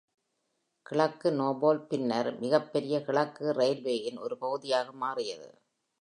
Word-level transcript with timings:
கிழக்கு 0.85 1.31
நோர்போல்க் 1.31 1.87
பின்னர் 1.87 2.39
மிகப்பெரிய 2.39 3.01
கிழக்கு 3.01 3.53
இரயில்வேயின் 3.53 4.17
ஒரு 4.17 4.37
பகுதியாக 4.37 4.91
மாறியது. 4.91 5.49